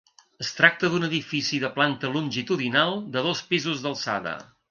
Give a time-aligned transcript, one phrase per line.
[0.43, 4.37] Es tracta d'un edifici de planta longitudinal de dos pisos d'alçada.